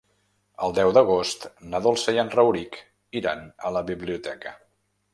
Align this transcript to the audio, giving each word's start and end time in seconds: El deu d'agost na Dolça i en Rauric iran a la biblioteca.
El 0.67 0.71
deu 0.77 0.93
d'agost 0.97 1.45
na 1.75 1.83
Dolça 1.89 2.17
i 2.17 2.21
en 2.25 2.33
Rauric 2.39 2.83
iran 3.23 3.49
a 3.71 3.77
la 3.79 3.89
biblioteca. 3.95 4.61